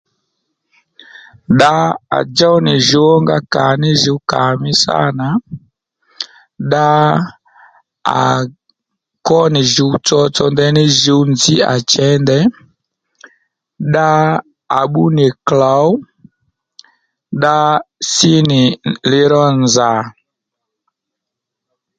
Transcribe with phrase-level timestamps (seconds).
[1.57, 1.71] Dda
[2.17, 5.29] à djów nì djùw ó nga kà ní jùw kà mí sâ nà
[6.69, 6.87] dda
[8.21, 8.21] à
[9.25, 12.45] kwó nì djùw tsotso ndaní djùw nzǐ à chěy ndey
[13.89, 14.07] dda
[14.79, 15.89] à bbú nì klǒw
[17.39, 17.57] dda
[18.13, 18.61] sí nì
[19.11, 19.91] liró nzà